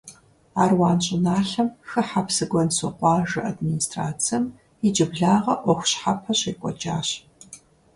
Аруан 0.61 0.97
щӀыналъэм 1.05 1.69
хыхьэ 1.89 2.21
Псыгуэнсу 2.27 2.91
къуажэ 2.99 3.39
администрацэм 3.49 4.43
иджыблагъэ 4.87 5.55
Ӏуэху 5.61 5.87
щхьэпэ 5.89 6.31
щекӀуэкӀащ. 6.39 7.09